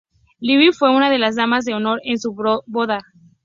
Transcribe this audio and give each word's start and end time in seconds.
Libby 0.39 0.71
fue 0.73 0.89
una 0.95 1.11
de 1.11 1.19
las 1.19 1.35
damas 1.35 1.63
de 1.63 1.75
honor 1.75 2.01
en 2.03 2.17
su 2.17 2.33
boda. 2.65 3.01